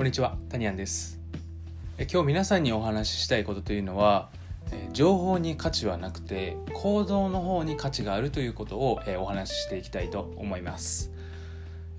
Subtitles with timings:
[0.00, 1.20] こんにちは、タニアンです。
[1.98, 4.30] え今日皆さんにお話ししたいことというのは
[4.72, 11.12] え情報に価値はなくて行動の方に価値があるということをえお話ししていきたいと思います。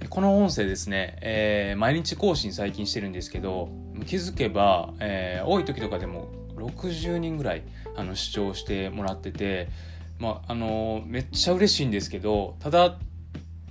[0.09, 3.69] この音声ですね、えー毎日更新最近してるんですけど
[4.07, 7.61] 気づけば、えー多い時とかでも60人ぐらい
[7.95, 9.67] あの視聴してもらってて
[10.17, 12.97] まああのめっちゃ嬉しいんですけどただ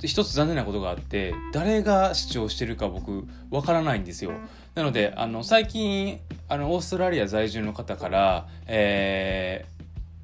[0.06, 4.32] 一つ残念なことがあって誰が視聴してるか僕わからないんですよ。
[4.74, 9.66] なのであの最近あのオーストラリア在住の方から、え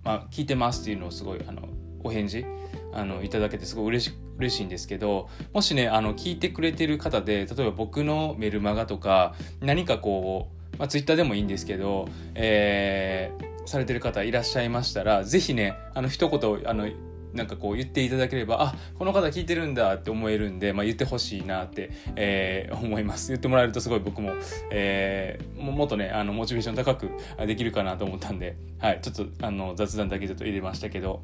[0.04, 1.68] ーまあ、聞いてますっていうのをすごいあの
[2.02, 2.45] お返事
[2.92, 16.88] あのいただけてすごい嬉し嬉しいんですけどもしねあの聞いてくれてる方で例えば僕のメルマガとか何かこう、まあ、ツイッターでもいいんですけど、えーされてる方いらっしゃいましたらぜひねあの一言あの
[17.36, 23.28] なんかこう言っていただければあこの方聞いてるんだって思えるんで、まあ、言ってほしいなって、えー思います。
[23.28, 24.32] 言ってもらえるとすごい僕も、
[24.70, 27.10] えーもっとねあのモチベーション高く
[27.46, 31.23] できるかなと思ったんで、はい、ちょっとあの雑談だけちょっと入れましたけど、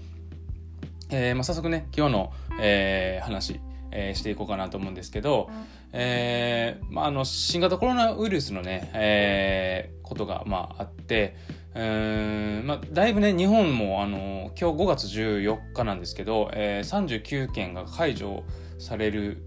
[1.10, 3.60] えーまあ、早速ね今日の、えー話、
[3.91, 5.50] えーしていこうかなと思うんですけど、
[5.92, 11.36] えーまあ、あの新型コロナウイルスのね、えことが、まあ、あって
[11.75, 18.45] まあ、だいぶね日本もあの今日5月14日なんですけど、えー、39件が解除
[18.78, 19.39] される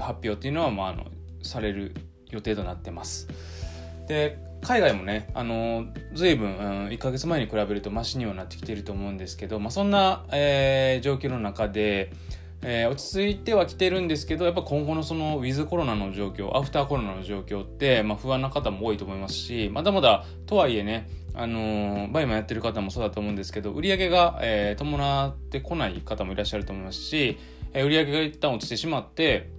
[0.00, 1.06] 発表っていうのは、まあ、あの
[1.42, 1.94] される
[2.30, 3.28] 予定となってます。
[4.08, 12.12] で海外もねあの随分、うん、1ヶ月前に比べるとマシにはなってきてると思うんですけど、まあ、そんな、えー状況の中で、
[12.62, 27.38] えー落ち着いてはきてるんですけどやっぱ今後のそのウィズコロナの状況アフターコロナの状況って、まあ、不安な方も多いと思いますしまだまだとはいえねあの BUYMA やってる方もそうだと思うんですけど売り上げが、えー伴ってこない方もいらっしゃると思いますし、
[27.72, 29.50] えー売り上げが一旦落ちてしまって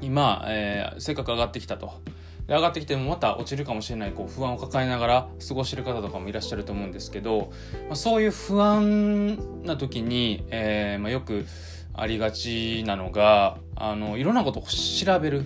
[0.00, 2.00] 今、えーせっかく上がってきたと。
[2.46, 7.52] で上がってきてもまた落ちるかもしれないこう不安を抱えながら過ごしてる方とかもいらっしゃると思うんですけど、
[7.88, 11.44] まあ、そういう不安な時に、えーまあ、よく
[11.92, 15.44] ありがちなのがあのいろんなことを調べる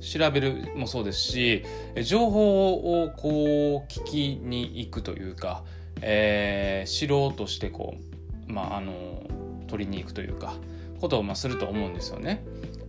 [0.00, 1.64] 調べるもそうですし
[2.04, 5.64] 情報をこう聞きに行くというか、
[6.00, 7.96] えー知ろうとしてこ
[8.48, 8.92] う、まあ、あの
[9.66, 10.54] 取りに行くというか
[11.00, 12.44] ことをまあすると思うんですよね。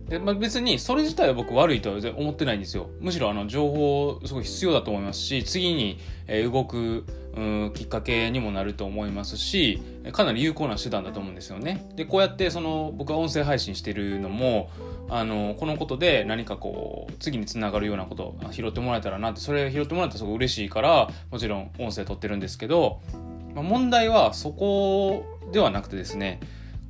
[0.08, 2.88] でまあ、別にそれ自体は僕悪いとは思ってないんですよ。
[2.98, 5.98] むしろあの情報すごい必要だと思いますし次に、
[6.50, 7.04] 動く
[7.74, 9.82] きっかけにもなると思いますし
[10.12, 11.88] かなり有効な手段だと思うんですよね。
[11.94, 14.70] でこうやってその僕は音声配信してるのも
[15.08, 23.00] あのこのことで何かこう次につながるようなことを拾ってもらえたらなってそれ拾ってもらえたらすごい嬉しいからもちろん音声撮ってるんですけど、
[23.54, 26.40] まあ、問題はそこではなくてですね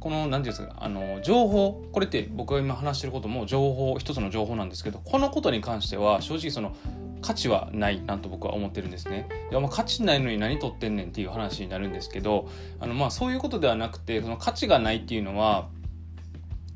[0.01, 6.77] この何て言うんですかあの情報これって僕が今話してることも情報一つの情報なんですけどこのことに関しては正直その
[7.21, 9.29] 価値はないなと僕は思ってるんですね。
[9.51, 12.49] いやまあ価値ないのに何取ってんねんっていう話になるんですけど
[12.79, 15.69] あのまあそういうことではなくてその価値がないっていうのは、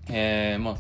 [0.08, 0.76] えーまあ、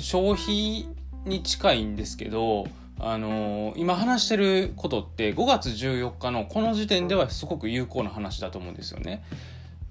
[0.00, 0.88] 消費
[1.24, 2.66] に近いんですけど
[2.98, 9.22] あの今話してることって5月14日のこの時点ではすごく有効な話だと思うんですよね。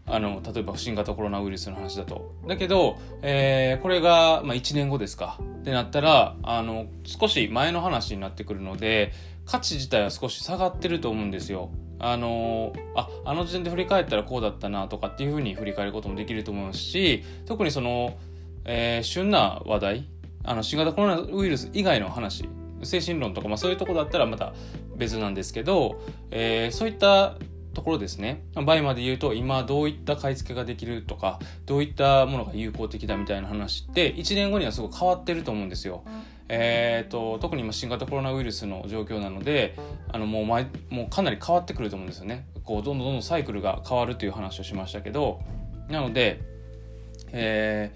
[0.09, 2.34] あの例えば新型コロナウイルスの話だと。
[2.47, 9.12] だけど、えーこれが、まあ、1年後ですかってなったらあの少し前の話になってくるので
[9.45, 11.69] 価値自体は少し下がってると思うんですよ。
[12.00, 18.18] あのああの時点で振り返ったらこうだったなとかっていうふうに振り返ることもできると思いますし特にその、
[18.66, 20.07] えー旬な話題
[20.44, 22.47] あの新型コロナウイルス以外の話
[22.84, 24.53] 精神論とか、まあ、そういうとこだったらまた
[24.95, 26.00] 別なんですけど、
[26.31, 27.35] えーそういった
[27.77, 36.03] ところですねバイまで言うと今どういった買い付けができるとかどういったものが有効的だみたいな話って1年後にはすごい変わってると思うんですよ。
[36.49, 39.75] えー、と特に今新型コロナウイルスの状況なので
[40.11, 42.47] あのもう前もうかなり変わってくると思うんですよね。
[42.63, 45.39] こうどんどんどんどんサイクルが変わるという話をしましたけど
[45.88, 46.41] なので、
[47.31, 47.91] え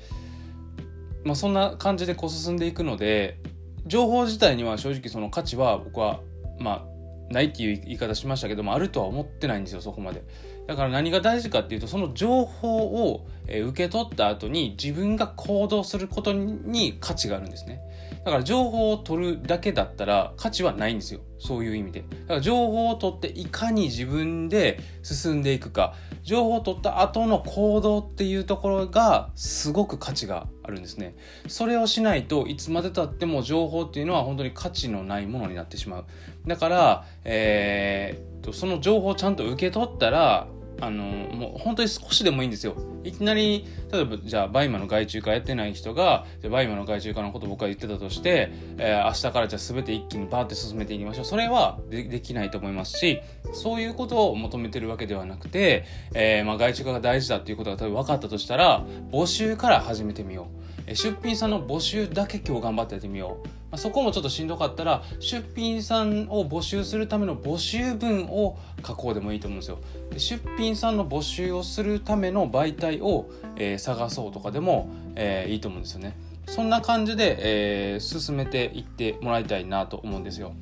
[1.24, 3.40] ーまあ、そんな感じでこう進んでいくので
[3.88, 6.20] 情報自体には正直その価値は僕は
[6.60, 6.91] まあ
[7.32, 10.24] ないっていう言い方しましたけどもあるとは思ってないんですよそこまで。
[10.72, 17.82] だから何が大事かっていうとその情報を受け取った後に自分が行動することに価値があるんですね。
[18.24, 21.20] だから情報を取るだけだったら価値はないんですよ。
[21.40, 22.06] そういう意味で。
[22.22, 25.94] だから情報を取っていかに自分で進んでいくか。
[26.24, 31.18] 情報を取った後の行動っていうところがすごく価値があるんですね。
[31.48, 36.06] それをしないといつまでたっても情報っていうのは本当に価値のないものになってしまう。
[36.48, 40.48] だから、えーっとその情報をちゃんと受け取ったら
[40.82, 42.76] あのもう本当に少しでもいいんですよ。
[43.04, 51.26] いきなり例えばじゃあ BUYMA の外注化やってない人がじゃ BUYMA の外注化のこと僕が言ってたとして、えー、明日からじゃあ全て一気にバーって進めていきましょう。
[51.26, 53.22] それはでできないと思いますし
[53.54, 60.48] そういうことを求めてるわけではなくて、えー、まあ外注化が大事だっていうことが多分分かったとしたら募集から始めてみよ
[60.88, 60.96] う。
[60.96, 63.61] 出品さんの募集だけ今日頑張ってやってみよう。
[63.72, 69.80] まあ、そこもちょっとしんどかったら出品さんを募集するための募集文を書こうでもいいと思うんですよ。
[70.12, 76.18] で出品さんの募集をするための媒体を、えー、探そうとかでも、えー、いいと思うんですよね。
[76.48, 80.54] そんな感じで、えー、進めていってもらいたいなと思うんですよ。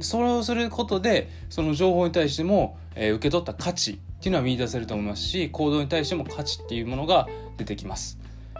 [0.00, 8.18] それをすることでその情報に対しても、えー、受け取った価値っていうのは見出せると思いますし行動に対しても価値っていうものが出てきます。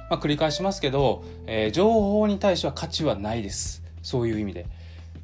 [0.08, 3.81] まあ、繰り返しますけど、えー、情報に対しては価値はないです。
[4.02, 4.66] そういう意味で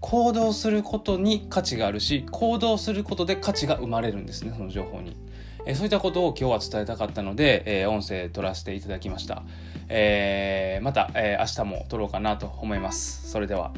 [0.01, 5.17] 行動することに価値があるし行動することで価値が生まれるんですねその情報に、
[5.67, 9.43] えそういったことを今日は伝えたかったので、え音声取らせていただきました、
[9.89, 13.29] えー、また、え明日も撮ろうかなと思います。
[13.29, 13.73] それでは。